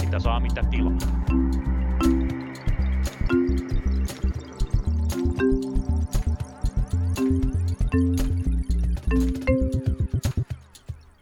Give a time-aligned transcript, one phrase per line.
[0.00, 0.98] Mitä saa, mitä tilaa.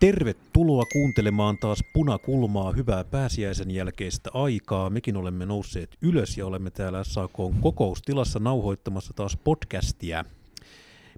[0.01, 4.91] Tervetuloa kuuntelemaan taas punakulmaa hyvää pääsiäisen jälkeistä aikaa.
[4.91, 10.25] Mekin olemme nousseet ylös ja olemme täällä SAK kokoustilassa nauhoittamassa taas podcastia.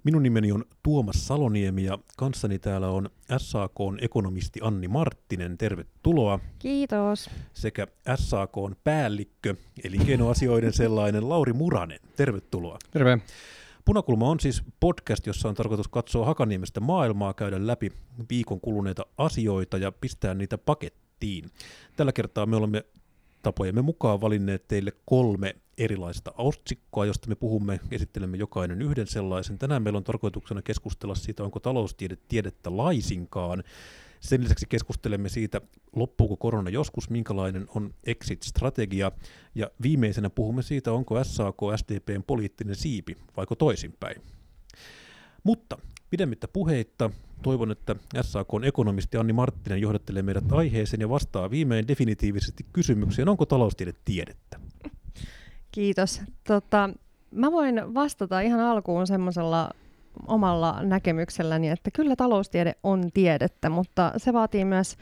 [0.03, 5.57] Minun nimeni on Tuomas Saloniemi ja kanssani täällä on SAK ekonomisti Anni Marttinen.
[5.57, 6.39] Tervetuloa.
[6.59, 7.29] Kiitos.
[7.53, 11.99] Sekä SAK päällikkö, elinkeinoasioiden sellainen Lauri Muranen.
[12.15, 12.77] Tervetuloa.
[12.91, 13.19] Terve.
[13.85, 17.91] Punakulma on siis podcast, jossa on tarkoitus katsoa Hakaniemestä maailmaa, käydä läpi
[18.29, 21.49] viikon kuluneita asioita ja pistää niitä pakettiin.
[21.95, 22.83] Tällä kertaa me olemme
[23.41, 29.57] tapojemme mukaan valinneet teille kolme erilaista otsikkoa, josta me puhumme, esittelemme jokainen yhden sellaisen.
[29.57, 33.63] Tänään meillä on tarkoituksena keskustella siitä, onko taloustiede tiedettä laisinkaan.
[34.19, 35.61] Sen lisäksi keskustelemme siitä,
[35.95, 39.11] loppuuko korona joskus, minkälainen on exit-strategia,
[39.55, 44.21] ja viimeisenä puhumme siitä, onko SAK SDPn poliittinen siipi, vaiko toisinpäin.
[45.43, 45.77] Mutta
[46.09, 47.09] pidemmittä puheitta,
[47.43, 53.29] toivon, että SAK on ekonomisti Anni Marttinen johdattelee meidät aiheeseen ja vastaa viimein definitiivisesti kysymykseen,
[53.29, 54.59] onko taloustiede tiedettä?
[55.71, 56.21] Kiitos.
[56.47, 56.89] Tota,
[57.31, 59.69] mä voin vastata ihan alkuun semmoisella
[60.27, 64.97] omalla näkemykselläni, että kyllä taloustiede on tiedettä, mutta se vaatii myös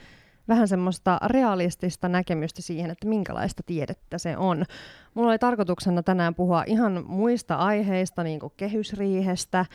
[0.47, 4.65] vähän semmoista realistista näkemystä siihen, että minkälaista tiedettä se on.
[5.13, 9.65] Mulla oli tarkoituksena tänään puhua ihan muista aiheista, niin kuin kehysriihestä,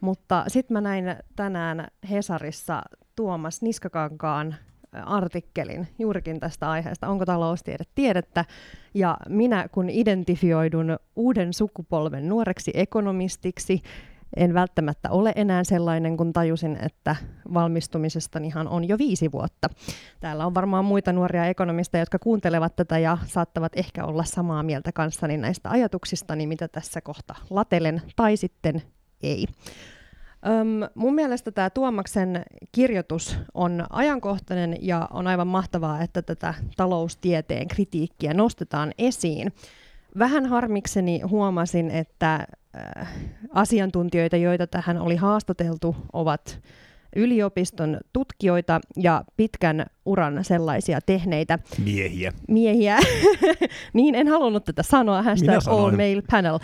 [0.00, 2.82] mutta sitten mä näin tänään Hesarissa
[3.16, 4.54] Tuomas Niskakankaan
[5.04, 8.44] artikkelin juurikin tästä aiheesta, onko taloustiede tiedettä,
[8.94, 13.82] ja minä kun identifioidun uuden sukupolven nuoreksi ekonomistiksi,
[14.36, 17.16] en välttämättä ole enää sellainen, kun tajusin, että
[17.54, 19.68] valmistumisestanihan on jo viisi vuotta.
[20.20, 24.92] Täällä on varmaan muita nuoria ekonomisteja, jotka kuuntelevat tätä ja saattavat ehkä olla samaa mieltä
[24.92, 28.82] kanssani näistä ajatuksistani, mitä tässä kohta latelen, tai sitten
[29.22, 29.46] ei.
[30.46, 37.68] Öm, mun mielestä tämä Tuomaksen kirjoitus on ajankohtainen ja on aivan mahtavaa, että tätä taloustieteen
[37.68, 39.52] kritiikkiä nostetaan esiin.
[40.18, 43.08] Vähän harmikseni huomasin, että äh,
[43.50, 46.60] asiantuntijoita, joita tähän oli haastateltu, ovat
[47.16, 51.58] yliopiston tutkijoita ja pitkän uran sellaisia tehneitä.
[51.84, 52.32] Miehiä.
[52.48, 52.98] Miehiä.
[53.92, 55.22] niin, en halunnut tätä sanoa.
[55.22, 56.58] Hashtag all male panel.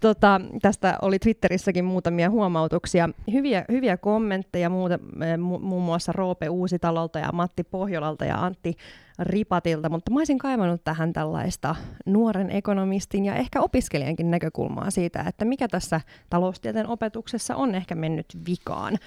[0.00, 3.08] Tota, tästä oli Twitterissäkin muutamia huomautuksia.
[3.32, 4.98] Hyviä, hyviä kommentteja muuta,
[5.36, 8.76] mu- muun muassa Roope Uusitalolta ja Matti Pohjolalta ja Antti
[9.18, 11.74] Ripatilta, mutta mä olisin kaivannut tähän tällaista
[12.06, 16.00] nuoren ekonomistin ja ehkä opiskelijankin näkökulmaa siitä, että mikä tässä
[16.30, 18.98] taloustieteen opetuksessa on ehkä mennyt vikaan.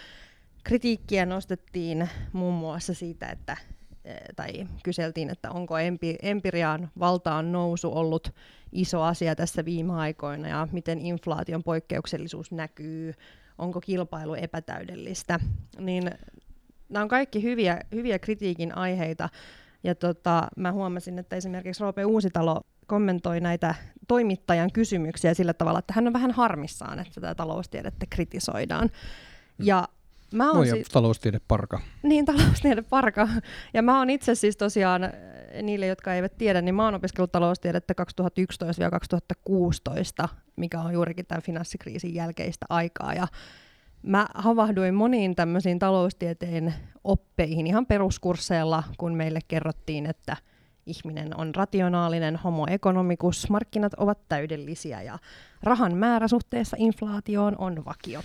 [0.67, 3.57] Kritiikkiä nostettiin muun muassa siitä, että
[4.05, 8.33] eh, tai kyseltiin, että onko empi, empiriaan valtaan nousu ollut
[8.71, 13.13] iso asia tässä viime aikoina ja miten inflaation poikkeuksellisuus näkyy,
[13.57, 15.39] onko kilpailu epätäydellistä.
[15.79, 16.11] Niin
[16.89, 19.29] nämä on kaikki hyviä, hyviä kritiikin aiheita.
[19.83, 23.75] Ja tota, mä huomasin, että esimerkiksi Roope Uusitalo kommentoi näitä
[24.07, 28.89] toimittajan kysymyksiä sillä tavalla, että hän on vähän harmissaan, että tätä taloustiedettä kritisoidaan.
[29.59, 29.87] Ja
[30.33, 31.79] Mä oon si- taloustiede parka.
[32.03, 33.27] Niin, taloustiede parka.
[33.73, 35.11] Ja mä oon itse siis tosiaan, eh,
[35.63, 42.15] niille jotka eivät tiedä, niin mä oon opiskellut taloustiedettä 2011-2016, mikä on juurikin tämän finanssikriisin
[42.15, 43.13] jälkeistä aikaa.
[43.13, 43.27] Ja
[44.03, 46.73] mä havahduin moniin tämmöisiin taloustieteen
[47.03, 50.37] oppeihin ihan peruskursseilla, kun meille kerrottiin, että
[50.85, 55.19] ihminen on rationaalinen homo economicus, markkinat ovat täydellisiä ja
[55.63, 58.21] rahan määrä suhteessa inflaatioon on vakio.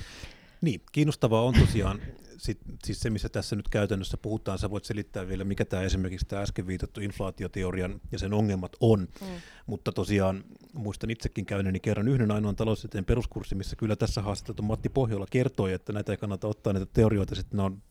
[0.63, 2.01] Niin, kiinnostavaa on tosiaan
[2.39, 6.27] sit, siis se, missä tässä nyt käytännössä puhutaan, sä voit selittää vielä, mikä tämä esimerkiksi
[6.27, 9.27] tämä äsken viitattu inflaatioteorian ja sen ongelmat on, mm.
[9.67, 14.89] mutta tosiaan muistan itsekin käyneeni kerran yhden ainoan taloustieteen peruskurssi, missä kyllä tässä haastatteltu Matti
[14.89, 17.83] Pohjola kertoi, että näitä ei kannata ottaa näitä teorioita, sitten ne on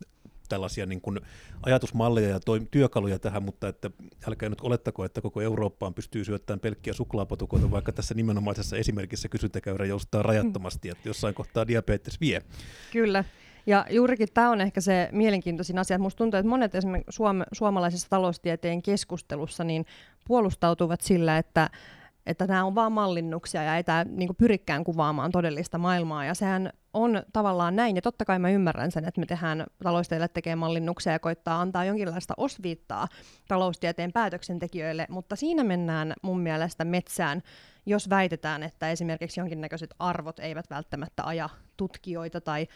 [0.52, 1.20] tällaisia niin kuin
[1.64, 3.92] ajatusmalleja ja toi, työkaluja tähän, mutta että
[4.28, 9.86] älkää nyt olettako, että koko Eurooppaan pystyy syöttämään pelkkiä suklaapotukoita, vaikka tässä nimenomaisessa esimerkissä kysyntäkäyrä
[9.86, 12.42] joustaa rajattomasti, että jossain kohtaa diabetes vie.
[12.92, 13.24] Kyllä.
[13.66, 16.00] Ja juurikin tämä on ehkä se mielenkiintoisin asia.
[16.00, 19.86] Musta tuntuu, että monet esimerkiksi suom- suomalaisessa taloustieteen keskustelussa niin
[20.28, 21.70] puolustautuvat sillä, että
[22.26, 26.26] että nämä on vain mallinnuksia ja ei tämä niin pyrikään kuvaamaan todellista maailmaa.
[26.26, 30.28] Ja sehän on tavallaan näin, ja totta kai mä ymmärrän sen, että me tehdään talousteille
[30.28, 33.08] tekee mallinnuksia ja koittaa antaa jonkinlaista osviittaa
[33.48, 37.42] taloustieteen päätöksentekijöille, mutta siinä mennään mun mielestä metsään,
[37.86, 42.68] jos väitetään, että esimerkiksi jonkinnäköiset arvot eivät välttämättä aja tutkijoita tai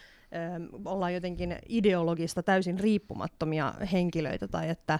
[0.85, 4.99] ollaan jotenkin ideologista täysin riippumattomia henkilöitä tai että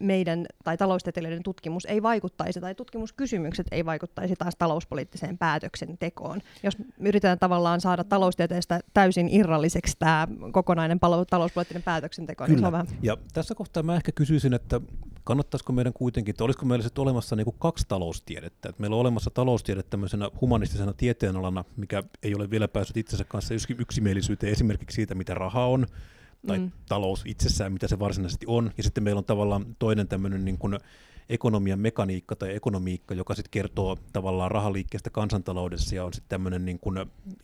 [0.00, 6.40] meidän tai taloustieteilijöiden tutkimus ei vaikuttaisi tai tutkimuskysymykset ei vaikuttaisi taas talouspoliittiseen päätöksentekoon.
[6.62, 12.54] Jos yritetään tavallaan saada taloustieteestä täysin irralliseksi tämä kokonainen talouspoliittinen päätöksenteko, Kyllä.
[12.54, 12.86] niin se on vähän...
[13.02, 14.80] Ja tässä kohtaa mä ehkä kysyisin, että
[15.30, 18.68] kannattaisiko meidän kuitenkin, että olisiko meillä sitten olemassa niin kuin kaksi taloustiedettä.
[18.68, 23.54] Että meillä on olemassa taloustiede tämmöisenä humanistisena tieteenalana, mikä ei ole vielä päässyt itsensä kanssa
[23.78, 25.86] yksimielisyyteen esimerkiksi siitä, mitä raha on,
[26.46, 26.70] tai mm.
[26.88, 28.70] talous itsessään, mitä se varsinaisesti on.
[28.76, 30.78] Ja sitten meillä on tavallaan toinen tämmöinen niin kuin
[31.30, 36.78] ekonomian mekaniikka tai ekonomiikka, joka sitten kertoo tavallaan rahaliikkeestä kansantaloudessa ja on sitten tämmöinen niin
[36.80, 36.98] kuin,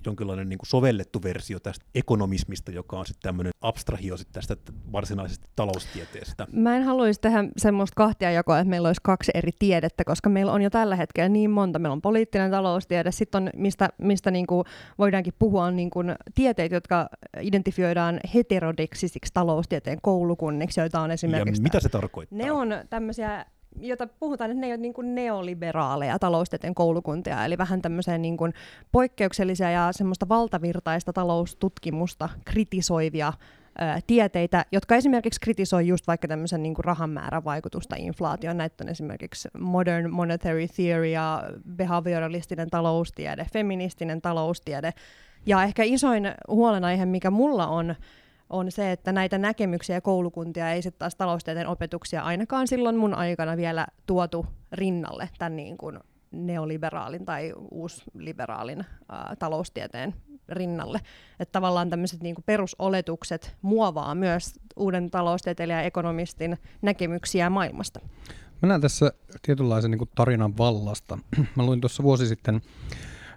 [0.06, 4.56] jonkinlainen niin kuin sovellettu versio tästä ekonomismista, joka on sitten tämmöinen abstrahio sit tästä
[4.92, 6.46] varsinaisesta taloustieteestä.
[6.52, 10.52] Mä en haluaisi tehdä semmoista kahtia jakoa, että meillä olisi kaksi eri tiedettä, koska meillä
[10.52, 11.78] on jo tällä hetkellä niin monta.
[11.78, 14.64] Meillä on poliittinen taloustiede, sitten on, mistä, mistä niin kuin
[14.98, 17.08] voidaankin puhua, on niin kuin tieteet, jotka
[17.40, 21.60] identifioidaan heterodeksisiksi taloustieteen koulukunniksi, joita on esimerkiksi...
[21.60, 22.38] Ja mitä se tarkoittaa?
[22.38, 23.46] Ne on tämmöisiä
[23.80, 28.36] jota puhutaan, että ne ei ole niin kuin neoliberaaleja taloustieteen koulukuntia, eli vähän tämmöisiä niin
[28.36, 28.54] kuin
[28.92, 33.32] poikkeuksellisia ja semmoista valtavirtaista taloustutkimusta kritisoivia
[33.78, 38.56] ää, tieteitä, jotka esimerkiksi kritisoi just vaikka tämmöisen niin kuin rahan määrän vaikutusta inflaatioon.
[38.56, 41.42] Näitä on esimerkiksi modern monetary theory ja
[41.76, 44.92] behavioralistinen taloustiede, feministinen taloustiede.
[45.46, 47.94] Ja ehkä isoin huolenaihe, mikä mulla on,
[48.50, 53.14] on se, että näitä näkemyksiä ja koulukuntia ei sitten taas taloustieteen opetuksia ainakaan silloin mun
[53.14, 55.98] aikana vielä tuotu rinnalle tämän niin kuin
[56.30, 60.14] neoliberaalin tai uusliberaalin ää, taloustieteen
[60.48, 61.00] rinnalle.
[61.40, 68.00] Että tavallaan tämmöiset niin perusoletukset muovaa myös uuden taloustieteilijän ja ekonomistin näkemyksiä maailmasta.
[68.62, 71.18] Mä näen tässä tietynlaisen niin tarinan vallasta.
[71.56, 72.62] Mä luin tuossa vuosi sitten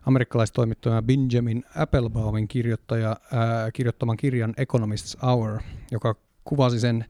[0.06, 5.60] amerikkalaistoimittaja Benjamin Applebaumin kirjoittaja, ää, kirjoittaman kirjan Economist's Hour,
[5.92, 7.06] joka kuvasi sen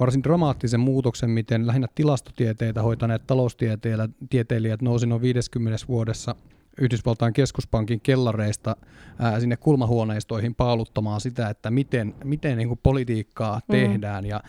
[0.00, 6.34] varsin dramaattisen muutoksen, miten lähinnä tilastotieteitä hoitaneet taloustieteilijät nousi noin 50 vuodessa
[6.80, 8.76] Yhdysvaltain keskuspankin kellareista
[9.18, 13.72] ää, sinne kulmahuoneistoihin paaluttamaan sitä, että miten, miten niin kuin politiikkaa mm.
[13.72, 14.26] tehdään.
[14.26, 14.40] Ja,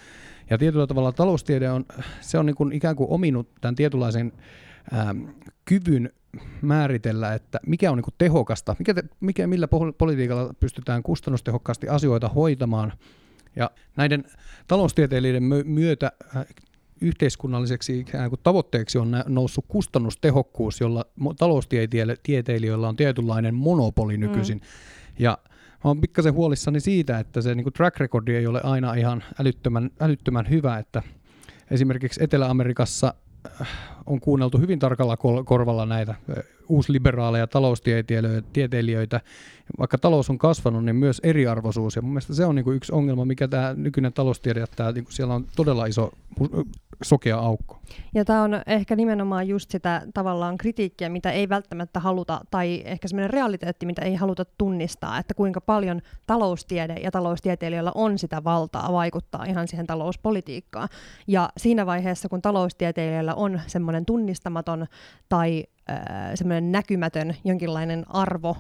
[0.50, 1.85] ja tietyllä tavalla taloustiede on,
[2.21, 4.31] se on niin kuin ikään kuin ominut tämän tietynlaisen
[4.91, 5.15] ää,
[5.65, 6.09] kyvyn
[6.61, 9.67] määritellä, että mikä on niin kuin tehokasta, mikä, te, mikä, millä
[9.97, 12.93] politiikalla pystytään kustannustehokkaasti asioita hoitamaan.
[13.55, 14.23] Ja näiden
[14.67, 16.45] taloustieteilijöiden myötä äh,
[17.01, 21.05] yhteiskunnalliseksi ikään kuin tavoitteeksi on noussut kustannustehokkuus, jolla
[21.39, 24.57] taloustieteilijöillä on tietynlainen monopoli nykyisin.
[24.57, 24.63] Mm.
[25.19, 25.37] Ja
[25.83, 29.89] mä oon pikkasen huolissani siitä, että se niin track recordi ei ole aina ihan älyttömän,
[29.99, 31.01] älyttömän hyvä, että
[31.71, 33.13] esimerkiksi Etelä-Amerikassa
[33.61, 33.67] äh,
[34.06, 36.16] on kuunneltu hyvin tarkalla korvalla näitä
[36.69, 39.22] uusliberaaleja taloustieteilijöitä.
[39.80, 41.96] Vaikka talous on kasvanut, niin myös eriarvoisuus.
[41.96, 44.92] Ja mun mielestä se on niin kuin yksi ongelma, mikä tämä nykyinen taloustiede jättää.
[44.92, 46.12] Niin kuin siellä on todella iso
[47.04, 47.80] sokea aukko.
[48.13, 53.07] Ja tämä on ehkä nimenomaan just sitä tavallaan kritiikkiä, mitä ei välttämättä haluta, tai ehkä
[53.07, 58.94] semmoinen realiteetti, mitä ei haluta tunnistaa, että kuinka paljon taloustiede ja taloustieteilijöillä on sitä valtaa
[58.94, 60.90] vaikuttaa ihan siihen talouspolitiikkaan.
[61.28, 64.88] Ja siinä vaiheessa, kun taloustieteilijöillä on semmoinen tunnistamaton
[65.30, 65.97] tai äh,
[66.36, 68.57] semmoinen näkymätön jonkinlainen arvo,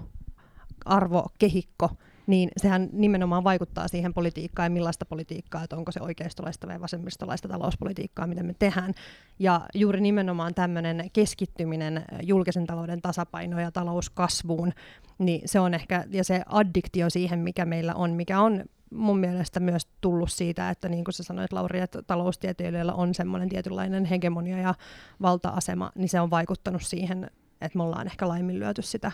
[0.85, 1.89] arvokehikko,
[2.27, 7.47] niin sehän nimenomaan vaikuttaa siihen politiikkaan ja millaista politiikkaa, että onko se oikeistolaista vai vasemmistolaista
[7.47, 8.93] talouspolitiikkaa, mitä me tehdään.
[9.39, 14.73] Ja juuri nimenomaan tämmöinen keskittyminen julkisen talouden tasapainoon ja talouskasvuun,
[15.17, 19.59] niin se on ehkä, ja se addiktio siihen, mikä meillä on, mikä on mun mielestä
[19.59, 24.57] myös tullut siitä, että niin kuin sä sanoit Lauri, että taloustieteilijöillä on semmoinen tietynlainen hegemonia
[24.57, 24.75] ja
[25.21, 27.31] valta-asema, niin se on vaikuttanut siihen,
[27.61, 29.11] että me ollaan ehkä laiminlyöty sitä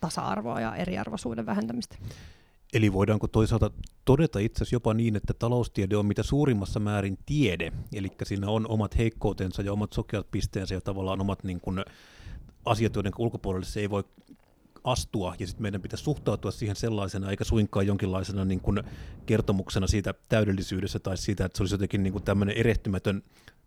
[0.00, 1.96] tasa-arvoa ja eriarvoisuuden vähentämistä.
[2.72, 3.70] Eli voidaanko toisaalta
[4.04, 8.68] todeta itse asiassa jopa niin, että taloustiede on mitä suurimmassa määrin tiede, eli siinä on
[8.68, 11.84] omat heikkoutensa ja omat sokeat pisteensä ja tavallaan omat niin kuin,
[12.64, 14.04] asiat, joiden ulkopuolelle se ei voi
[14.84, 18.82] astua, ja sitten meidän pitäisi suhtautua siihen sellaisena, eikä suinkaan jonkinlaisena niin kuin
[19.26, 23.22] kertomuksena siitä täydellisyydestä tai siitä, että se olisi jotenkin niin kuin tämmöinen erehtymätön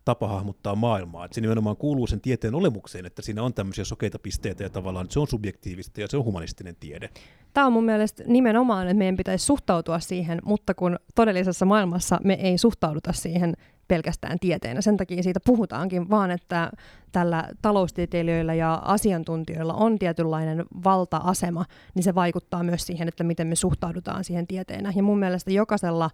[0.06, 1.26] tapa hahmottaa maailmaa.
[1.26, 5.08] Että se nimenomaan kuuluu sen tieteen olemukseen, että siinä on tämmöisiä sokeita pisteitä ja tavallaan
[5.10, 7.10] se on subjektiivista ja se on humanistinen tiede.
[7.54, 12.34] Tämä on mun mielestä nimenomaan, että meidän pitäisi suhtautua siihen, mutta kun todellisessa maailmassa me
[12.34, 13.54] ei suhtauduta siihen
[13.88, 14.82] pelkästään tieteenä.
[14.82, 16.72] Sen takia siitä puhutaankin, vaan että
[17.12, 21.66] tällä taloustieteilijöillä ja asiantuntijoilla on tietynlainen valta-asema,
[21.96, 24.94] niin se vaikuttaa myös siihen, että miten me suhtaudutaan siihen tieteenä.
[24.96, 26.10] Ja mun mielestä jokaisella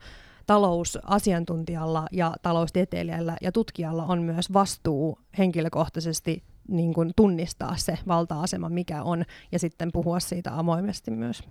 [0.48, 9.04] talousasiantuntijalla ja taloustieteilijällä ja tutkijalla on myös vastuu henkilökohtaisesti niin kuin tunnistaa se valta-asema, mikä
[9.04, 11.44] on, ja sitten puhua siitä avoimesti myös.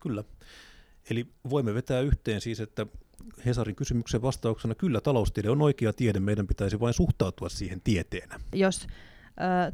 [0.00, 0.24] Kyllä.
[1.10, 2.86] Eli voimme vetää yhteen siis, että
[3.46, 8.40] Hesarin kysymyksen vastauksena kyllä taloustiede on oikea tiede, meidän pitäisi vain suhtautua siihen tieteenä.
[8.54, 8.86] Jos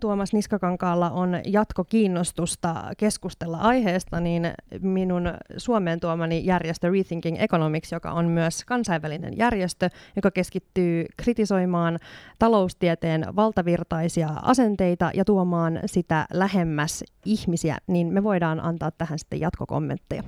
[0.01, 8.25] Tuomas Niskakankaalla on jatkokiinnostusta keskustella aiheesta, niin minun Suomeen tuomani järjestö Rethinking Economics, joka on
[8.25, 11.99] myös kansainvälinen järjestö, joka keskittyy kritisoimaan
[12.39, 20.23] taloustieteen valtavirtaisia asenteita ja tuomaan sitä lähemmäs ihmisiä, niin me voidaan antaa tähän sitten jatkokommentteja.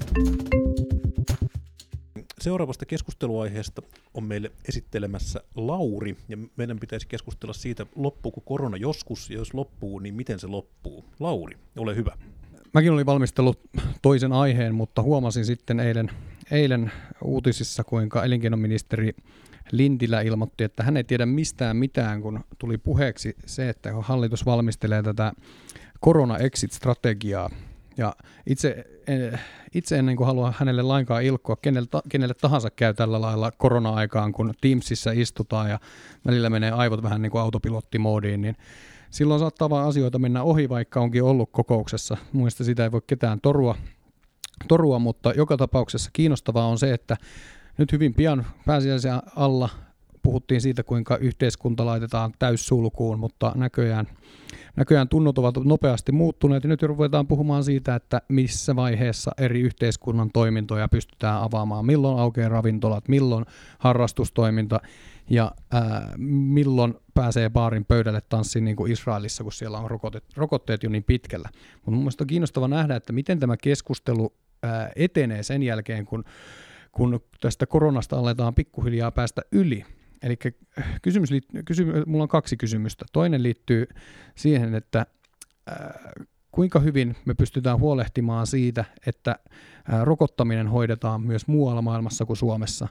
[2.40, 3.82] Seuraavasta keskusteluaiheesta
[4.14, 9.98] on meille esittelemässä Lauri, ja meidän pitäisi keskustella siitä, loppuuko korona joskus, ja jos loppuu,
[9.98, 11.04] niin miten se loppuu.
[11.20, 12.16] Lauri, ole hyvä.
[12.74, 13.60] Mäkin olin valmistellut
[14.02, 16.10] toisen aiheen, mutta huomasin sitten eilen,
[16.50, 16.92] eilen
[17.24, 19.14] uutisissa, kuinka elinkeinoministeri
[19.72, 25.02] Lintilä ilmoitti, että hän ei tiedä mistään mitään, kun tuli puheeksi se, että hallitus valmistelee
[25.02, 25.32] tätä
[26.00, 27.50] korona-exit-strategiaa,
[28.00, 28.16] ja
[28.46, 28.84] itse,
[29.74, 34.32] itse en niin kuin halua hänelle lainkaan ilkkoa, kenelle, kenelle tahansa käy tällä lailla korona-aikaan,
[34.32, 35.78] kun Teamsissa istutaan ja
[36.26, 38.56] välillä menee aivot vähän niin kuin autopilottimoodiin, niin
[39.10, 42.16] silloin saattaa vaan asioita mennä ohi, vaikka onkin ollut kokouksessa.
[42.32, 43.74] Muista sitä ei voi ketään torua,
[44.68, 47.16] torua, mutta joka tapauksessa kiinnostavaa on se, että
[47.78, 49.68] nyt hyvin pian pääsiäisen alla
[50.22, 54.06] puhuttiin siitä, kuinka yhteiskunta laitetaan täyssulkuun, mutta näköjään,
[54.76, 60.30] näköjään tunnot ovat nopeasti muuttuneet ja nyt ruvetaan puhumaan siitä, että missä vaiheessa eri yhteiskunnan
[60.32, 63.46] toimintoja pystytään avaamaan, milloin aukeaa ravintolat, milloin
[63.78, 64.80] harrastustoiminta
[65.30, 70.82] ja ää, milloin pääsee baarin pöydälle tanssiin niin kuin Israelissa, kun siellä on rokotteet, rokotteet
[70.82, 71.48] jo niin pitkällä.
[71.74, 76.24] Mutta mun on kiinnostava nähdä, että miten tämä keskustelu ää, etenee sen jälkeen, kun
[76.92, 79.84] kun tästä koronasta aletaan pikkuhiljaa päästä yli.
[80.22, 80.36] Eli
[81.02, 81.30] kysymys,
[81.64, 83.04] kysymys, mulla on kaksi kysymystä.
[83.12, 83.86] Toinen liittyy
[84.34, 85.06] siihen, että
[85.70, 89.30] äh, kuinka hyvin me pystytään huolehtimaan siitä, että
[89.92, 92.88] äh, rokottaminen hoidetaan myös muualla maailmassa kuin Suomessa.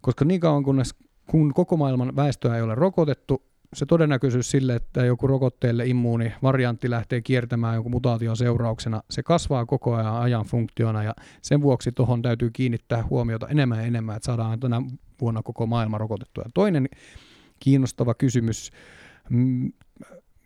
[0.00, 0.94] Koska niin kauan kunnes,
[1.26, 3.42] kun koko maailman väestöä ei ole rokotettu,
[3.74, 9.66] se todennäköisyys sille, että joku rokotteelle immuuni variantti lähtee kiertämään jonkun mutaation seurauksena, se kasvaa
[9.66, 14.26] koko ajan ajan funktiona ja sen vuoksi tuohon täytyy kiinnittää huomiota enemmän ja enemmän, että
[14.26, 14.82] saadaan tänä
[15.20, 16.44] vuonna koko maailma rokotettua.
[16.44, 16.88] Ja toinen
[17.60, 18.70] kiinnostava kysymys,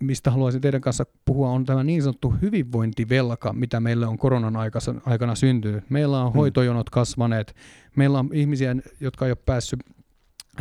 [0.01, 4.57] mistä haluaisin teidän kanssa puhua, on tämä niin sanottu hyvinvointivelka, mitä meille on koronan
[5.05, 5.91] aikana syntynyt.
[5.91, 6.39] Meillä on hmm.
[6.39, 7.55] hoitojonot kasvaneet,
[7.97, 9.81] meillä on ihmisiä, jotka ei ole päässyt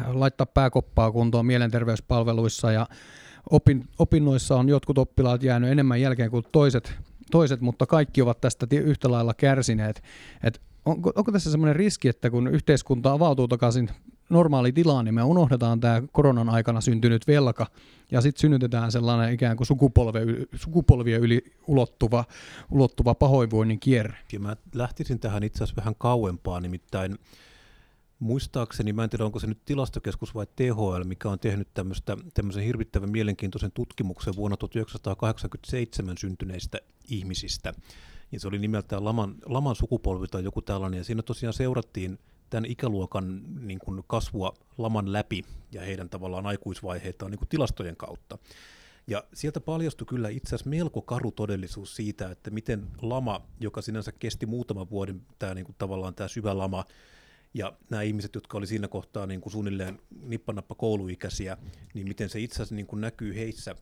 [0.07, 2.87] laittaa pääkoppaa kuntoon mielenterveyspalveluissa ja
[3.49, 6.93] opin, opinnoissa on jotkut oppilaat jäänyt enemmän jälkeen kuin toiset,
[7.31, 10.03] toiset mutta kaikki ovat tästä yhtä lailla kärsineet.
[10.43, 13.89] Et onko, onko tässä semmoinen riski, että kun yhteiskunta avautuu takaisin
[14.29, 17.67] normaali tilaan, niin me unohdetaan tämä koronan aikana syntynyt velka
[18.11, 20.19] ja sitten synnytetään sellainen ikään kuin sukupolve,
[20.55, 22.25] sukupolvien yli ulottuva,
[22.71, 24.17] ulottuva pahoinvoinnin kierre.
[24.33, 27.17] Ja mä lähtisin tähän itse asiassa vähän kauempaa, nimittäin
[28.21, 32.63] muistaakseni, mä en tiedä onko se nyt tilastokeskus vai THL, mikä on tehnyt tämmöistä, tämmöisen
[32.63, 36.77] hirvittävän mielenkiintoisen tutkimuksen vuonna 1987 syntyneistä
[37.09, 37.73] ihmisistä.
[38.31, 42.65] Ja se oli nimeltään Laman, Laman sukupolvi tai joku tällainen, ja siinä tosiaan seurattiin tämän
[42.65, 48.37] ikäluokan niin kuin kasvua laman läpi ja heidän tavallaan aikuisvaiheitaan niin kuin tilastojen kautta.
[49.07, 54.11] Ja sieltä paljastui kyllä itse asiassa melko karu todellisuus siitä, että miten lama, joka sinänsä
[54.11, 56.85] kesti muutaman vuoden, tämä niin kuin tavallaan tämä syvä lama,
[57.53, 61.57] ja nämä ihmiset, jotka oli siinä kohtaa niin kuin suunnilleen nippanappa kouluikäisiä,
[61.93, 63.75] niin miten se itse asiassa niin kuin näkyy heissä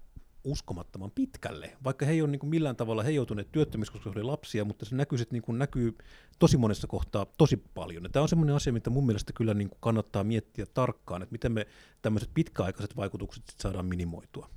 [0.44, 1.78] uskomattoman pitkälle.
[1.84, 4.86] Vaikka he ei ole niin kuin millään tavalla, he joutuneet työttömiksi, koska he lapsia, mutta
[4.86, 5.98] se näkyy, niin kuin näkyy
[6.40, 8.04] tosi monessa kohtaa tosi paljon.
[8.04, 11.34] Ja tämä on semmoinen asia, mitä mun mielestä kyllä niin kuin kannattaa miettiä tarkkaan, että
[11.34, 11.68] miten me
[12.02, 14.50] tämmöiset pitkäaikaiset vaikutukset saadaan minimoitua.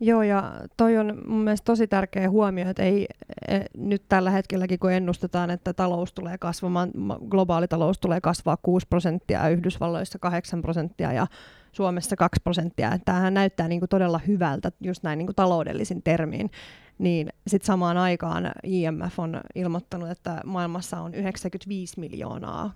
[0.00, 3.06] Joo, ja toi on mun mielestä tosi tärkeä huomio, että ei
[3.48, 6.90] e, nyt tällä hetkelläkin, kun ennustetaan, että talous tulee kasvamaan,
[7.28, 11.26] globaali talous tulee kasvaa 6 prosenttia, Yhdysvalloissa 8 prosenttia ja
[11.72, 12.98] Suomessa 2 prosenttia.
[13.04, 16.50] Tämähän näyttää niin kuin todella hyvältä just näin niin kuin taloudellisin termiin
[16.98, 22.72] niin sitten samaan aikaan IMF on ilmoittanut, että maailmassa on 95 miljoonaa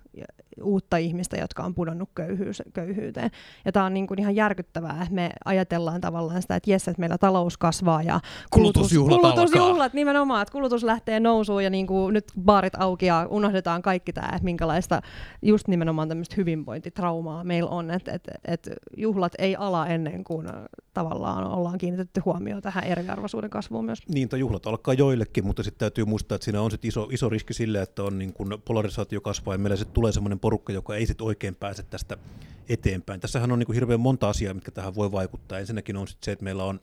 [0.63, 3.31] uutta ihmistä, jotka on pudonnut köyhyys, köyhyyteen.
[3.65, 6.99] Ja tämä on niin kuin ihan järkyttävää, että me ajatellaan tavallaan sitä, että jes, että
[6.99, 8.19] meillä talous kasvaa ja
[8.51, 13.27] kulutus, kulutusjuhlat, kulutusjuhlat nimenomaan, että kulutus lähtee nousuun ja niin kuin nyt baarit auki ja
[13.29, 15.01] unohdetaan kaikki tämä, että minkälaista
[15.41, 20.47] just nimenomaan tämmöistä hyvinvointitraumaa meillä on, että että että juhlat ei ala ennen kuin
[20.93, 23.99] tavallaan ollaan kiinnitetty huomioon tähän eriarvoisuuden kasvuun myös.
[24.07, 27.29] Niin, tai juhlat alkaa joillekin, mutta sitten täytyy muistaa, että siinä on sit iso, iso
[27.29, 30.95] riski sille, että on niin kun polarisaatio kasvaa ja meillä sitten tulee semmoinen porukka, joka
[30.95, 32.17] ei sitten oikein pääse tästä
[32.69, 33.19] eteenpäin.
[33.19, 35.59] Tässähän on niin hirveän monta asiaa, mitkä tähän voi vaikuttaa.
[35.59, 36.79] Ensinnäkin on sit se, että meillä on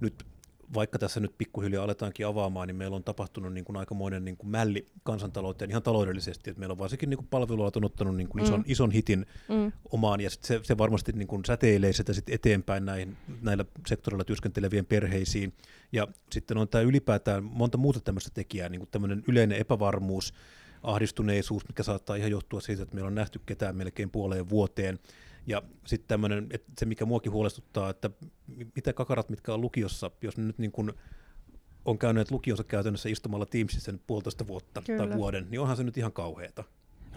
[0.00, 0.26] nyt
[0.74, 4.50] vaikka tässä nyt pikkuhiljaa aletaankin avaamaan, niin meillä on tapahtunut niin kuin aikamoinen niin kuin
[4.50, 8.44] mälli kansantalouteen ihan taloudellisesti, että meillä on varsinkin niin kuin palvelualat on ottanut niin kuin
[8.44, 8.64] ison, mm.
[8.66, 9.72] ison hitin mm.
[9.92, 14.24] omaan, ja sit se, se varmasti niin kuin säteilee sitä sit eteenpäin näihin, näillä sektorilla
[14.24, 15.52] työskentelevien perheisiin,
[15.92, 20.34] ja sitten on tämä ylipäätään monta muuta tämmöistä tekijää, niin kuin tämmöinen yleinen epävarmuus,
[20.82, 24.98] ahdistuneisuus, mikä saattaa ihan johtua siitä, että meillä on nähty ketään melkein puoleen vuoteen,
[25.46, 28.10] ja sitten tämmöinen, että se mikä muakin huolestuttaa, että
[28.74, 30.92] mitä kakarat, mitkä on lukiossa, jos ne nyt niin kuin
[31.84, 35.06] on käyneet lukionsa käytännössä istumalla Teamsissa sen puolitoista vuotta kyllä.
[35.06, 36.64] tai vuoden, niin onhan se nyt ihan kauheata.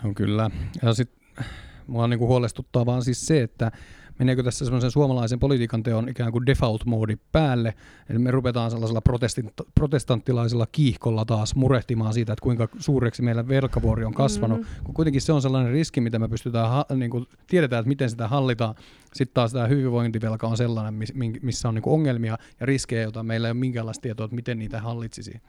[0.03, 0.51] On kyllä.
[0.82, 1.46] Ja sitten
[1.87, 3.71] mua niin kuin huolestuttaa vaan siis se, että
[4.19, 7.73] meneekö tässä semmoisen suomalaisen politiikan teon ikään kuin default-moodi päälle,
[8.09, 9.01] eli me ruvetaan sellaisella
[9.75, 14.83] protestanttilaisella kiihkolla taas murehtimaan siitä, että kuinka suureksi meillä velkavuori on kasvanut, mm-hmm.
[14.83, 18.09] kun kuitenkin se on sellainen riski, mitä me pystytään, ha- niin kuin tiedetään, että miten
[18.09, 18.75] sitä hallitaan,
[19.13, 20.93] sitten taas tämä hyvinvointivelka on sellainen,
[21.41, 24.81] missä on niin ongelmia ja riskejä, joita meillä ei ole minkäänlaista tietoa, että miten niitä
[24.81, 25.41] hallitsisi.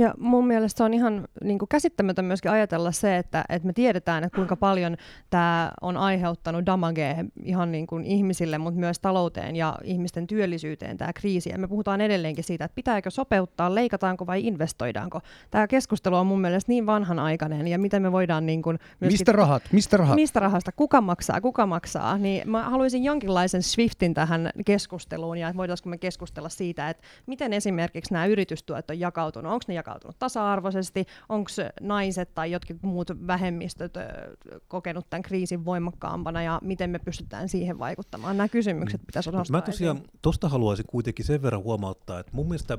[0.00, 3.72] Ja mun mielestä se on ihan niin kuin käsittämätön myöskin ajatella se, että, että me
[3.72, 4.96] tiedetään, että kuinka paljon
[5.30, 11.12] tämä on aiheuttanut damagea ihan niin kuin ihmisille, mutta myös talouteen ja ihmisten työllisyyteen tämä
[11.12, 11.50] kriisi.
[11.50, 15.20] Ja me puhutaan edelleenkin siitä, että pitääkö sopeuttaa, leikataanko vai investoidaanko.
[15.50, 18.46] Tämä keskustelu on mun mielestä niin vanhanaikainen ja miten me voidaan...
[18.46, 19.62] Niin kuin myöskin, mistä rahat?
[19.72, 20.14] Mistä rahat?
[20.14, 20.72] Mistä rahasta?
[20.72, 21.40] Kuka maksaa?
[21.40, 22.18] Kuka maksaa?
[22.18, 27.52] Niin mä haluaisin jonkinlaisen swiftin tähän keskusteluun ja että voitaisiinko me keskustella siitä, että miten
[27.52, 29.52] esimerkiksi nämä yritystuet on jakautunut.
[29.52, 33.94] Onko ne jakautunut tasa-arvoisesti, onko naiset tai jotkin muut vähemmistöt
[34.68, 38.36] kokenut tämän kriisin voimakkaampana ja miten me pystytään siihen vaikuttamaan.
[38.36, 42.78] Nämä kysymykset pitäisi nostaa Mä tosiaan tuosta haluaisin kuitenkin sen verran huomauttaa, että mun mielestä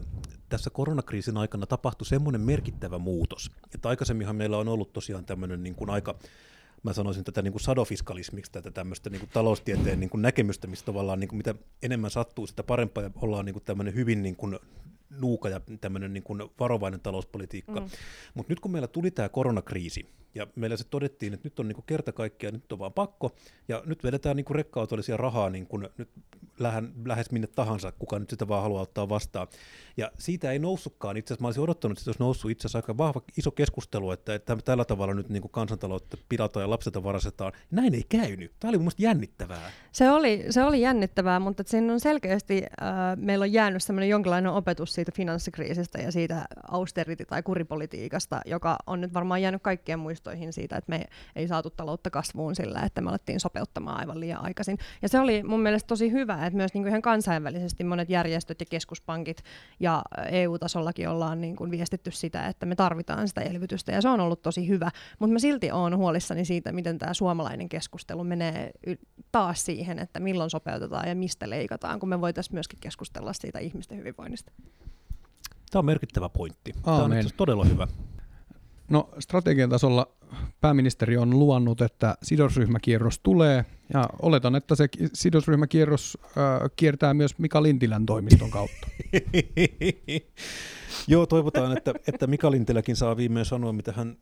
[0.49, 5.75] tässä koronakriisin aikana tapahtui semmoinen merkittävä muutos, että aikaisemminhan meillä on ollut tosiaan tämmöinen niin
[5.75, 6.15] kuin aika
[6.83, 10.85] mä sanoisin tätä niin kuin sadofiskalismiksi, tätä tämmöistä niin kuin taloustieteen niin kuin näkemystä, mistä
[10.85, 14.35] tavallaan niin kuin mitä enemmän sattuu, sitä parempaa ja ollaan niin kuin tämmöinen hyvin niin
[14.35, 14.59] kuin
[15.19, 17.79] nuuka ja tämmöinen niin kuin varovainen talouspolitiikka.
[17.79, 17.89] Mm.
[18.33, 21.83] Mutta nyt kun meillä tuli tämä koronakriisi, ja meillä se todettiin, että nyt on niin
[21.85, 23.35] kerta kaikkiaan, nyt on vaan pakko,
[23.67, 26.09] ja nyt vedetään niin rekka-autollisia rahaa niin kuin nyt
[26.59, 29.47] lähän, lähes minne tahansa, kuka nyt sitä vaan haluaa ottaa vastaan.
[29.97, 32.77] Ja siitä ei noussutkaan, itse asiassa mä olisin odottanut, että se olisi noussut itse asiassa
[32.77, 37.03] aika vahva iso keskustelu, että, että tällä tavalla nyt niin kuin kansantaloutta pilataan ja lapsilta
[37.03, 37.53] varastetaan.
[37.71, 38.51] Näin ei käynyt.
[38.59, 39.71] Tämä oli mun mielestä jännittävää.
[39.91, 44.51] Se oli, se oli jännittävää, mutta siinä on selkeästi, äh, meillä on jäänyt semmoinen jonkinlainen
[44.51, 50.53] opetus siitä finanssikriisistä ja siitä austerity- tai kuripolitiikasta, joka on nyt varmaan jäänyt kaikkien muistoihin
[50.53, 54.77] siitä, että me ei saatu taloutta kasvuun sillä, että me alettiin sopeuttamaan aivan liian aikaisin.
[55.01, 58.59] Ja se oli mun mielestä tosi hyvä, että myös niin kuin ihan kansainvälisesti monet järjestöt
[58.59, 59.43] ja keskuspankit
[59.79, 64.19] ja EU-tasollakin ollaan niin kuin viestitty sitä, että me tarvitaan sitä elvytystä ja se on
[64.19, 68.71] ollut tosi hyvä, mutta mä silti olen huolissani siitä, miten tämä suomalainen keskustelu menee
[69.31, 73.97] taas siihen, että milloin sopeutetaan ja mistä leikataan, kun me voitaisiin myöskin keskustella siitä ihmisten
[73.97, 74.51] hyvinvoinnista.
[75.71, 76.73] Tämä on merkittävä pointti.
[76.83, 77.17] Aamen.
[77.17, 77.87] Tämä on todella hyvä.
[78.89, 80.07] No strategian tasolla
[80.61, 87.63] pääministeri on luvannut, että sidosryhmäkierros tulee, ja oletan, että se sidosryhmäkierros äh, kiertää myös Mika
[87.63, 88.87] Lintilän toimiston kautta.
[91.07, 94.17] Joo, toivotaan, että, että Mika Lintiläkin saa viimein sanoa, mitä hän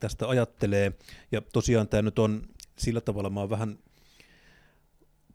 [0.00, 0.92] tästä ajattelee.
[1.32, 2.42] Ja tosiaan tämä nyt on
[2.78, 3.78] sillä tavalla, mä oon vähän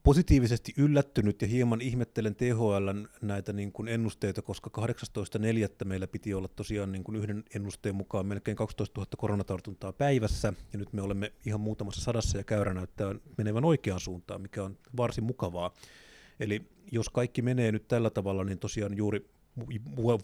[0.04, 2.90] positiivisesti yllättynyt ja hieman ihmettelen THL
[3.22, 5.86] näitä niin kuin ennusteita, koska 18.4.
[5.86, 10.80] meillä piti olla tosiaan niin kuin yhden ennusteen mukaan melkein 12 000 koronatartuntaa päivässä, ja
[10.80, 15.24] nyt me olemme ihan muutamassa sadassa ja käyrä näyttää menevän oikeaan suuntaan, mikä on varsin
[15.24, 15.74] mukavaa.
[16.40, 16.62] Eli
[16.92, 19.30] jos kaikki menee nyt tällä tavalla, niin tosiaan juuri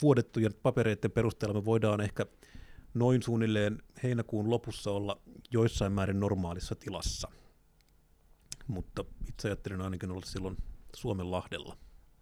[0.01, 2.25] vuodettujen papereiden perusteella me voidaan ehkä
[2.93, 7.27] noin suunnilleen heinäkuun lopussa olla joissain määrin normaalissa tilassa
[8.67, 10.57] mutta itse ajattelin ainakin olla silloin
[10.95, 11.77] Suomen lahdella.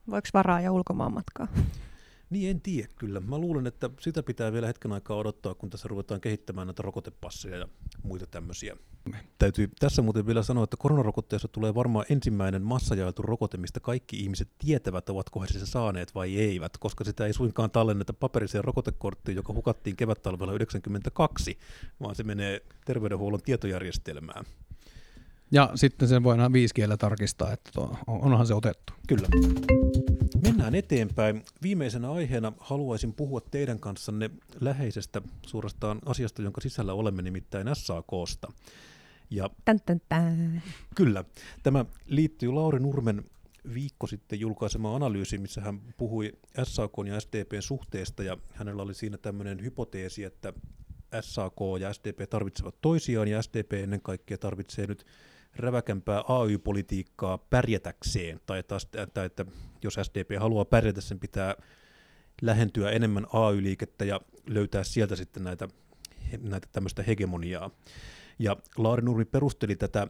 [0.10, 1.47] Voiko varaa ja ulkomaan matkaa?
[2.29, 3.19] Niin en tiedä kyllä.
[3.19, 7.58] Mä luulen, että sitä pitää vielä hetken aikaa odottaa, kun tässä ruvetaan kehittämään näitä rokotepasseja
[7.58, 7.67] ja
[8.03, 8.77] muita tämmöisiä.
[9.38, 14.49] Täytyy tässä muuten vielä sanoa, että koronarokotteessa tulee varmaan ensimmäinen massajaeltu rokote, mistä kaikki ihmiset
[14.60, 19.53] tietävät, ovatko he se saaneet vai eivät, koska sitä ei suinkaan tallenneta paperiseen rokotekorttiin, joka
[19.53, 21.58] hukattiin kevättalvella 92,
[21.99, 24.45] vaan se menee terveydenhuollon tietojärjestelmään.
[25.51, 27.71] Ja sitten sen voidaan viisi kielellä tarkistaa, että
[28.08, 28.93] onhan se otettu.
[29.08, 29.27] Kyllä.
[30.43, 31.43] Mennään eteenpäin.
[31.62, 34.29] Viimeisenä aiheena haluaisin puhua teidän kanssanne
[34.62, 38.51] läheisestä suorastaan asiasta, jonka sisällä olemme nimittäin SAKsta.
[39.29, 40.63] Ja tän, tän, tän.
[40.95, 41.23] Kyllä.
[41.63, 43.23] Tämä liittyy Lauri Nurmen
[43.73, 49.17] viikko sitten julkaisema analyysi, missä hän puhui SAK ja SDPn suhteesta, ja hänellä oli siinä
[49.17, 50.53] tämmöinen hypoteesi, että
[51.21, 55.05] SAK ja SDP tarvitsevat toisiaan, ja SDP ennen kaikkea tarvitsee nyt
[55.56, 59.46] räväkämpää AY-politiikkaa pärjätäkseen, tai että, että, että
[59.84, 61.56] jos SDP haluaa pärjätä, sen pitää
[62.41, 65.68] lähentyä enemmän AY-liikettä ja löytää sieltä sitten näitä,
[66.41, 67.72] näitä tämmöistä hegemoniaa.
[68.39, 70.08] Ja Laari Nurmi perusteli tätä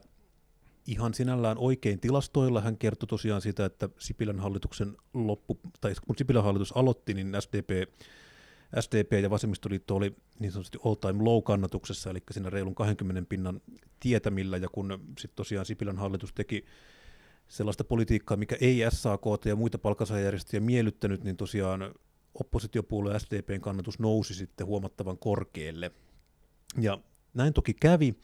[0.86, 2.60] ihan sinällään oikein tilastoilla.
[2.60, 7.70] Hän kertoi tosiaan sitä, että Sipilän hallituksen loppu, tai kun Sipilän hallitus aloitti, niin SDP,
[8.80, 13.60] SDP ja vasemmistoliitto oli niin sanotusti all-time low-kannatuksessa, eli siinä reilun 20 pinnan
[14.00, 16.64] tietämillä, ja kun sitten tosiaan Sipilän hallitus teki
[17.48, 21.94] sellaista politiikkaa, mikä ei SAK ja muita palkansaajärjestöjä miellyttänyt, niin tosiaan
[22.34, 25.90] oppositiopuolue SDPn kannatus nousi sitten huomattavan korkealle.
[26.80, 26.98] Ja
[27.34, 28.14] näin toki kävi.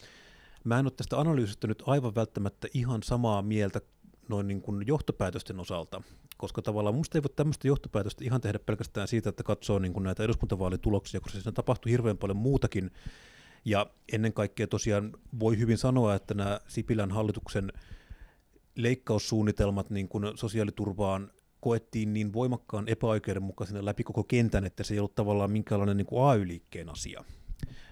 [0.64, 3.80] Mä en ole tästä analyysistä nyt aivan välttämättä ihan samaa mieltä
[4.28, 6.02] noin niin kuin johtopäätösten osalta,
[6.36, 10.02] koska tavallaan musta ei voi tämmöistä johtopäätöstä ihan tehdä pelkästään siitä, että katsoo niin kuin
[10.02, 12.90] näitä eduskuntavaalituloksia, koska siinä tapahtui hirveän paljon muutakin,
[13.64, 17.72] ja ennen kaikkea tosiaan voi hyvin sanoa, että nämä Sipilän hallituksen
[18.76, 21.30] leikkaussuunnitelmat niin kuin sosiaaliturvaan
[21.60, 26.24] koettiin niin voimakkaan epäoikeudenmukaisena läpi koko kentän, että se ei ollut tavallaan minkäänlainen niin kuin
[26.24, 27.24] AY-liikkeen asia.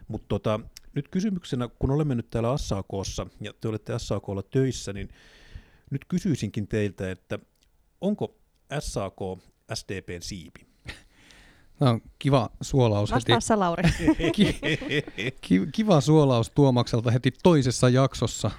[0.08, 0.60] Mutta tota,
[0.94, 5.08] nyt kysymyksenä, kun olemme nyt täällä SAKssa ja te olette SAKlla töissä, niin
[5.90, 7.38] nyt kysyisinkin teiltä, että
[8.00, 8.36] onko
[8.78, 9.16] SAK
[9.74, 10.70] SDPn siipi?
[11.80, 13.32] No, kiva suolaus heti.
[13.32, 13.82] Vastaa Lauri.
[15.40, 18.50] Ki, kiva suolaus Tuomakselta heti toisessa jaksossa.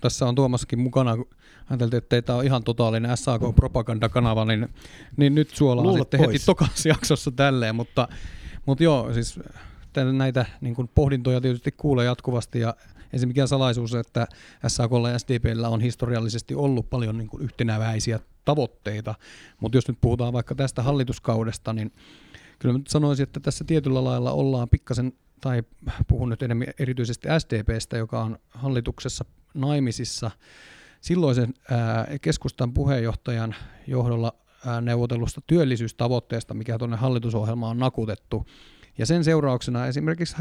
[0.00, 1.28] Tässä on Tuomaskin mukana, kun
[1.70, 4.68] ajateltiin, että tämä on ihan totaalinen SAK-propagandakanava, niin,
[5.16, 6.28] niin nyt suolaa Luulet sitten pois.
[6.28, 8.08] heti tokassa jaksossa tälleen, mutta,
[8.66, 9.40] mutta joo, siis
[9.92, 12.74] tän- näitä niin kuin pohdintoja tietysti kuulee jatkuvasti ja
[13.12, 14.26] ei se mikään salaisuus, että
[14.66, 19.14] SAKlla ja SDPllä on historiallisesti ollut paljon niin kuin yhtenäväisiä tavoitteita,
[19.60, 21.92] mutta jos nyt puhutaan vaikka tästä hallituskaudesta, niin
[22.58, 25.62] kyllä mä nyt sanoisin, että tässä tietyllä lailla ollaan pikkasen, tai
[26.08, 30.30] puhun nyt enemmän erityisesti SDPstä, joka on hallituksessa naimisissa
[31.00, 31.54] silloisen
[32.20, 33.54] keskustan puheenjohtajan
[33.86, 34.34] johdolla
[34.80, 38.46] neuvotellusta työllisyystavoitteesta, mikä tuonne hallitusohjelmaan on nakutettu.
[38.98, 40.36] Ja sen seurauksena esimerkiksi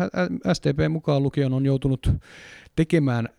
[0.53, 2.09] SDP mukaan lukion on joutunut
[2.75, 3.29] tekemään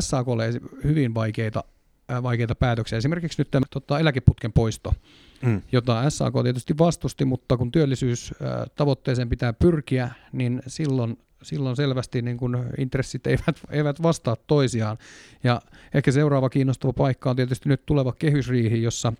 [0.00, 0.50] SAKlle
[0.84, 1.64] hyvin vaikeita,
[2.08, 2.98] ää, vaikeita päätöksiä.
[2.98, 4.94] Esimerkiksi nyt tämä tota, eläkeputken poisto,
[5.42, 5.62] Mm.
[5.72, 12.66] jota SAK tietysti vastusti, mutta kun työllisyystavoitteeseen pitää pyrkiä, niin silloin, silloin selvästi niin kun
[12.78, 14.98] intressit eivät, eivät vastaa toisiaan.
[15.44, 15.62] Ja
[15.94, 19.12] ehkä seuraava kiinnostava paikka on tietysti nyt tuleva kehysriihi, jossa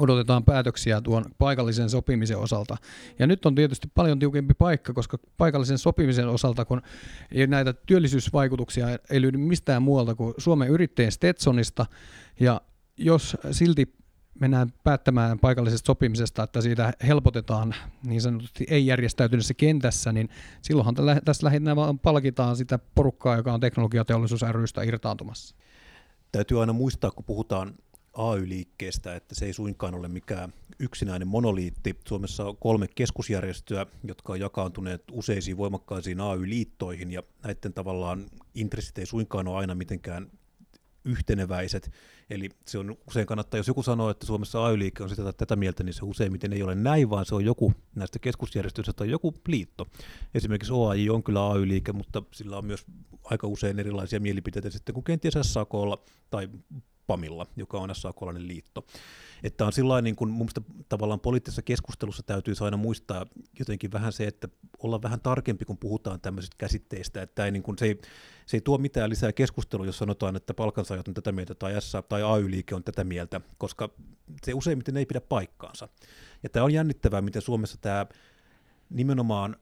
[0.00, 2.76] odotetaan päätöksiä tuon paikallisen sopimisen osalta.
[3.18, 6.82] Ja nyt on tietysti paljon tiukempi paikka, koska paikallisen sopimisen osalta, kun
[7.32, 11.86] ei näitä työllisyysvaikutuksia ei löydy mistään muualta kuin Suomen yrittäjien Stetsonista,
[12.40, 12.60] ja
[12.96, 13.98] jos silti
[14.40, 20.28] mennään päättämään paikallisesta sopimisesta, että siitä helpotetaan niin sanotusti ei-järjestäytyneessä kentässä, niin
[20.62, 25.54] silloinhan tässä lähinnä vaan palkitaan sitä porukkaa, joka on teknologiateollisuus rystä irtaantumassa.
[26.32, 27.74] Täytyy aina muistaa, kun puhutaan
[28.12, 31.96] AY-liikkeestä, että se ei suinkaan ole mikään yksinäinen monoliitti.
[32.08, 39.06] Suomessa on kolme keskusjärjestöä, jotka on jakaantuneet useisiin voimakkaisiin AY-liittoihin, ja näiden tavallaan intressit ei
[39.06, 40.30] suinkaan ole aina mitenkään
[41.04, 41.92] yhteneväiset.
[42.30, 45.56] Eli se on usein kannattaa, jos joku sanoo, että Suomessa AY-liike on sitä tai tätä
[45.56, 49.34] mieltä, niin se useimmiten ei ole näin, vaan se on joku näistä keskusjärjestöistä tai joku
[49.48, 49.86] liitto.
[50.34, 52.86] Esimerkiksi OAJ on kyllä AY-liike, mutta sillä on myös
[53.24, 56.48] aika usein erilaisia mielipiteitä sitten kuin kenties SAKlla tai
[57.08, 58.86] PAMilla, joka on SAK-lainen liitto.
[59.42, 60.48] Että on sillä niin kuin mun
[60.88, 63.26] tavallaan poliittisessa keskustelussa täytyy aina muistaa
[63.58, 67.78] jotenkin vähän se, että olla vähän tarkempi, kun puhutaan tämmöisistä käsitteistä, että ei, niin kuin,
[67.78, 68.00] se, ei,
[68.46, 72.02] se ei tuo mitään lisää keskustelua, jos sanotaan, että palkansaajat on tätä mieltä tai SA
[72.02, 73.90] tai AY-liike on tätä mieltä, koska
[74.44, 75.88] se useimmiten ei pidä paikkaansa.
[76.42, 78.06] Ja tämä on jännittävää, miten Suomessa tämä
[78.90, 79.56] nimenomaan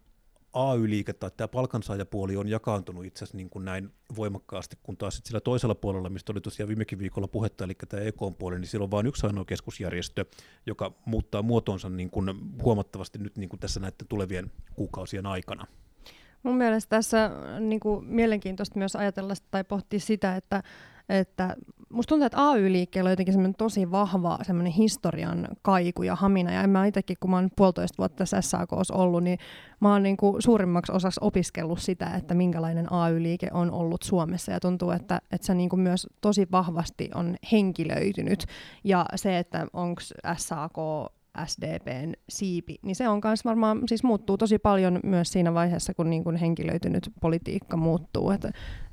[0.56, 5.40] AY-liike tai tämä palkansaajapuoli on jakaantunut itse asiassa niin kuin näin voimakkaasti, kun taas sillä
[5.40, 9.06] toisella puolella, mistä oli tosiaan viimekin viikolla puhetta, eli tämä EK-puoli, niin siellä on vain
[9.06, 10.24] yksi ainoa keskusjärjestö,
[10.66, 12.30] joka muuttaa muotonsa niin kuin
[12.62, 15.66] huomattavasti nyt niin kuin tässä näiden tulevien kuukausien aikana.
[16.42, 20.62] Mun mielestä tässä niin kuin, mielenkiintoista myös ajatella tai pohtia sitä, että,
[21.08, 21.56] että
[21.88, 26.52] musta tuntuu, että AY-liikkeellä on jotenkin semmoinen tosi vahva semmoinen historian kaiku ja hamina.
[26.52, 29.38] Ja en mä itsekin, kun mä oon puolitoista vuotta tässä SAKssa ollut, niin
[29.80, 34.52] mä oon niin kuin suurimmaksi osaksi opiskellut sitä, että minkälainen AY-liike on ollut Suomessa.
[34.52, 38.46] Ja tuntuu, että, että se niin kuin myös tosi vahvasti on henkilöitynyt.
[38.84, 40.02] Ja se, että onko
[40.36, 40.76] SAK
[41.46, 46.10] SDPn siipi, niin se on myös varmaan, siis muuttuu tosi paljon myös siinä vaiheessa, kun
[46.10, 48.30] niin kuin henkilöitynyt politiikka muuttuu.
[48.30, 48.44] Et,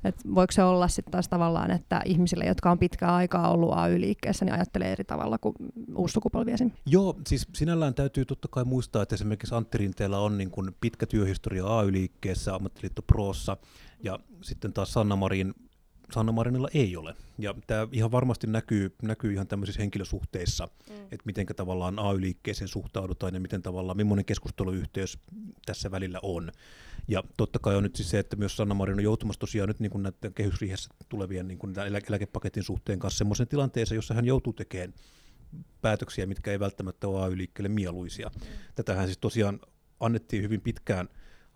[0.04, 4.44] et voiko se olla sitten taas tavallaan, että ihmisille, jotka on pitkää aikaa ollut AY-liikkeessä,
[4.44, 5.54] niin ajattelee eri tavalla kuin
[5.96, 6.70] uusi sukupolvi esim.
[6.86, 11.06] Joo, siis sinällään täytyy totta kai muistaa, että esimerkiksi Antti Rinteellä on niin kuin pitkä
[11.06, 13.56] työhistoria AY-liikkeessä, ammattiliitto Proossa,
[14.02, 15.54] ja sitten taas Sanna Marin
[16.14, 17.14] Sanna Marinilla ei ole.
[17.38, 20.94] Ja tämä ihan varmasti näkyy, näkyy ihan tämmöisissä henkilösuhteissa, mm.
[20.96, 25.18] että miten tavallaan AY-liikkeeseen suhtaudutaan ja miten tavallaan, millainen keskusteluyhteys
[25.66, 26.52] tässä välillä on.
[27.08, 29.80] Ja totta kai on nyt siis se, että myös Sanna Marin on joutumassa tosiaan nyt
[29.80, 31.74] niin kuin näiden kehysriihessä tulevien niin kuin
[32.08, 34.94] eläkepaketin suhteen kanssa semmoisen tilanteeseen, jossa hän joutuu tekemään
[35.80, 38.30] päätöksiä, mitkä ei välttämättä ole AY-liikkeelle mieluisia.
[38.34, 38.46] Mm.
[38.74, 39.60] Tätähän siis tosiaan
[40.00, 41.08] annettiin hyvin pitkään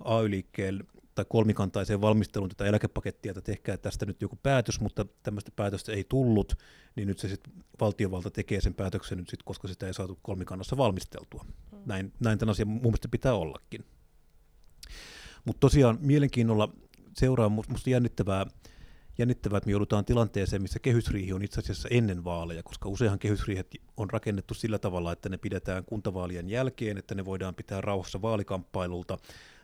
[0.05, 0.85] AY-liikkeelle
[1.19, 6.05] tai kolmikantaiseen valmisteluun tätä eläkepakettia, että tehkää tästä nyt joku päätös, mutta tämmöistä päätöstä ei
[6.09, 6.59] tullut,
[6.97, 10.77] niin nyt se sitten valtiovalta tekee sen päätöksen nyt sit, koska sitä ei saatu kolmikannassa
[10.77, 11.45] valmisteltua.
[11.45, 11.79] Mm.
[11.87, 13.85] Näin, näin tämän asian mun mielestä pitää ollakin.
[15.45, 16.73] Mutta tosiaan mielenkiinnolla
[17.17, 18.47] seuraa minusta jännittävää,
[19.19, 23.71] jännittävää, että me joudutaan tilanteeseen, missä kehysriihi on itse asiassa ennen vaaleja, koska useinhan kehysriihet
[23.97, 29.19] on rakennettu sillä tavalla, että ne pidetään kuntavaalien jälkeen, että ne voidaan pitää rauhassa vaalikamppailuilta.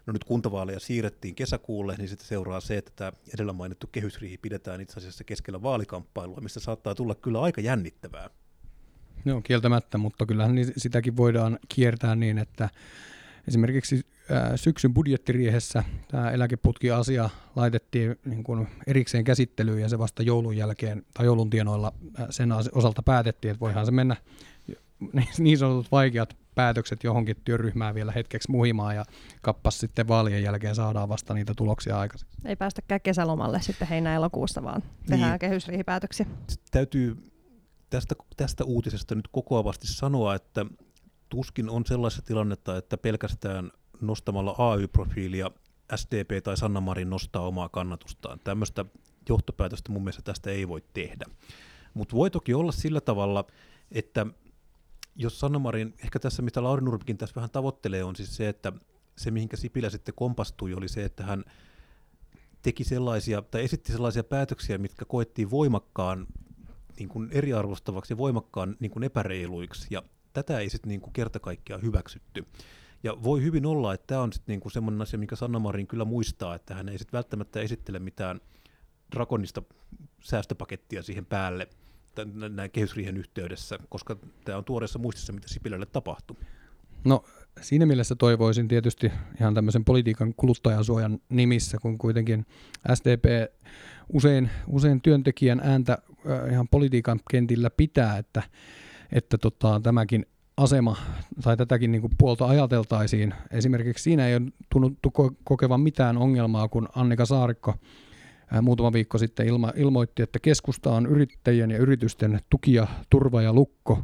[0.06, 4.80] No nyt kuntavaaleja siirrettiin kesäkuulle, niin sitten seuraa se, että tämä edellä mainittu kehysriihi pidetään
[4.80, 8.30] itse asiassa keskellä vaalikamppailua, mistä saattaa tulla kyllä aika jännittävää.
[9.24, 12.68] Joo, kieltämättä, mutta kyllähän sitäkin voidaan kiertää niin, että
[13.48, 14.06] esimerkiksi
[14.56, 21.26] syksyn budjettiriehessä tämä eläkeputki-asia laitettiin niin kuin erikseen käsittelyyn ja se vasta joulun jälkeen tai
[21.26, 21.92] joulun tienoilla
[22.30, 24.16] sen osalta päätettiin, että voihan se mennä
[25.38, 29.04] niin sanotut vaikeat päätökset johonkin työryhmään vielä hetkeksi muhimaan ja
[29.42, 32.28] kappas sitten vaalien jälkeen saadaan vasta niitä tuloksia aikaisin.
[32.44, 35.38] Ei päästäkään kesälomalle sitten heinä-elokuussa, vaan tehdään niin.
[35.38, 36.26] kehysriihipäätöksiä.
[36.70, 37.16] Täytyy
[37.90, 40.66] tästä, tästä uutisesta nyt kokoavasti sanoa, että
[41.28, 45.50] tuskin on sellaista tilannetta, että pelkästään nostamalla AY-profiilia
[45.96, 48.40] SDP tai Sanna Marin nostaa omaa kannatustaan.
[48.44, 48.84] Tämmöistä
[49.28, 51.24] johtopäätöstä mun mielestä tästä ei voi tehdä.
[51.94, 53.44] Mutta voi toki olla sillä tavalla,
[53.92, 54.26] että
[55.16, 58.72] jos Sanna Marin, ehkä tässä mitä Lauri Nurmikin tässä vähän tavoittelee, on siis se, että
[59.16, 61.44] se mihinkä Sipilä sitten kompastui oli se, että hän
[62.62, 66.27] teki sellaisia, tai esitti sellaisia päätöksiä, mitkä koettiin voimakkaan
[66.98, 71.40] niin kuin eriarvostavaksi ja voimakkaan niin kuin epäreiluiksi, ja tätä ei sitten niin kuin kerta
[71.40, 72.46] kaikkiaan hyväksytty.
[73.03, 76.05] Ja voi hyvin olla, että tämä on sitten niinku semmoinen asia, mikä Sanna Marin kyllä
[76.05, 78.40] muistaa, että hän ei sitten välttämättä esittele mitään
[79.14, 79.62] drakonista
[80.20, 81.68] säästöpakettia siihen päälle
[82.48, 86.37] näin kehysriihen yhteydessä, koska tämä on tuoreessa muistissa, mitä Sipilälle tapahtui.
[87.05, 87.24] No
[87.61, 92.46] siinä mielessä toivoisin tietysti ihan tämmöisen politiikan kuluttajasuojan nimissä, kun kuitenkin
[92.94, 93.24] SDP
[94.12, 98.42] usein, usein työntekijän ääntä äh, ihan politiikan kentillä pitää, että,
[99.12, 100.96] että tota, tämäkin asema
[101.42, 103.35] tai tätäkin niin kuin puolta ajateltaisiin.
[103.50, 105.12] Esimerkiksi siinä ei ole tunnuttu
[105.44, 107.74] kokevan mitään ongelmaa, kun Annika Saarikko
[108.62, 114.02] muutama viikko sitten ilma, ilmoitti, että keskusta on yrittäjien ja yritysten tukia, turva ja lukko.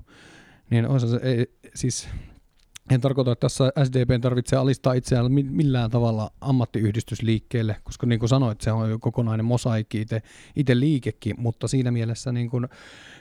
[0.70, 2.08] Niin on se, ei, siis
[2.90, 8.60] en tarkoita, että tässä SDP tarvitsee alistaa itseään millään tavalla ammattiyhdistysliikkeelle, koska niin kuin sanoit,
[8.60, 10.22] se on jo kokonainen mosaikki itse,
[10.56, 12.68] itse liikekin, mutta siinä mielessä niin kuin,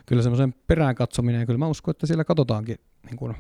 [0.06, 3.36] kyllä semmoisen perään katsominen, kyllä mä uskon, että siellä katsotaankin niin kuin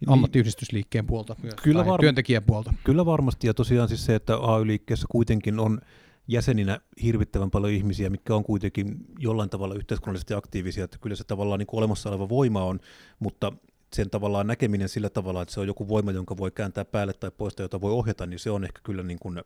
[0.00, 0.12] niin.
[0.12, 2.74] ammattiyhdistysliikkeen puolta myös, kyllä tai työntekijän puolta.
[2.84, 5.80] Kyllä varmasti, ja tosiaan siis se, että AY-liikkeessä kuitenkin on
[6.28, 11.58] jäseninä hirvittävän paljon ihmisiä, mitkä on kuitenkin jollain tavalla yhteiskunnallisesti aktiivisia, että kyllä se tavallaan
[11.58, 12.80] niin kuin olemassa oleva voima on,
[13.18, 13.52] mutta
[13.92, 17.30] sen tavallaan näkeminen sillä tavalla, että se on joku voima, jonka voi kääntää päälle tai
[17.30, 19.42] poistaa, jota voi ohjata, niin se on ehkä kyllä niin kuin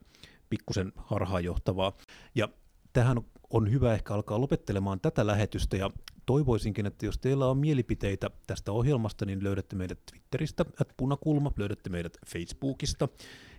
[0.50, 1.92] pikkusen harhaanjohtavaa.
[2.34, 2.48] Ja
[2.92, 3.18] tähän
[3.50, 5.90] on hyvä ehkä alkaa lopettelemaan tätä lähetystä ja
[6.26, 11.90] toivoisinkin, että jos teillä on mielipiteitä tästä ohjelmasta, niin löydätte meidät Twitteristä, että punakulma, löydätte
[11.90, 13.08] meidät Facebookista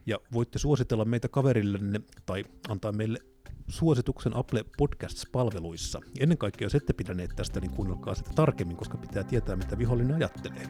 [0.06, 3.20] ja voitte suositella meitä kaverillenne tai antaa meille
[3.68, 6.02] suosituksen Apple Podcasts-palveluissa.
[6.20, 10.16] Ennen kaikkea, jos ette pidäneet tästä, niin kuunnelkaa sitä tarkemmin, koska pitää tietää, mitä vihollinen
[10.16, 10.68] ajattelee.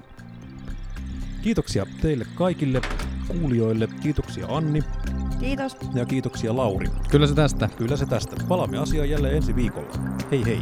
[1.42, 2.82] Kiitoksia teille kaikille
[3.28, 3.88] kuulijoille.
[4.02, 4.84] Kiitoksia Anni.
[5.40, 5.78] Kiitos.
[5.94, 6.88] Ja kiitoksia Lauri.
[7.10, 7.70] Kyllä se tästä.
[7.78, 8.36] Kyllä se tästä.
[8.48, 9.94] Palaamme asiaan jälleen ensi viikolla.
[10.32, 10.62] Hei hei.